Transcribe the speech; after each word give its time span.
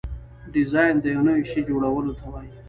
ډیزاین 0.53 0.95
د 0.99 1.05
یو 1.13 1.21
نوي 1.27 1.43
شي 1.51 1.59
جوړولو 1.69 2.11
ته 2.19 2.25
وایي. 2.31 2.51